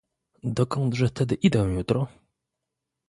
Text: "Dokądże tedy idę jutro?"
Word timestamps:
"Dokądże 0.43 1.09
tedy 1.09 1.35
idę 1.35 1.59
jutro?" 1.59 2.07